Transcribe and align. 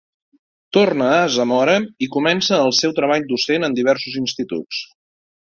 Torna 0.77 1.09
a 1.17 1.27
Zamora 1.35 1.75
i 2.07 2.09
comença 2.17 2.61
el 2.63 2.75
seu 2.79 2.97
treball 3.01 3.29
docent 3.35 3.69
en 3.71 3.79
diversos 3.81 4.21
instituts. 4.23 4.85